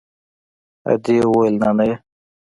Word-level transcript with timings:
ادې 0.91 1.15
وويل 1.29 1.55
نانيه. 1.61 1.95